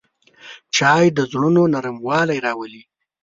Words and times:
چای 0.75 1.05
د 1.17 1.19
زړونو 1.31 1.63
نرموالی 1.73 2.39
راولي 2.45 2.81